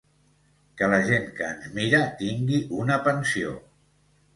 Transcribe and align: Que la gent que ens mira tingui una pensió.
Que 0.79 0.87
la 0.93 0.99
gent 1.11 1.29
que 1.37 1.47
ens 1.57 1.69
mira 1.77 2.03
tingui 2.25 2.61
una 2.83 3.01
pensió. 3.11 3.59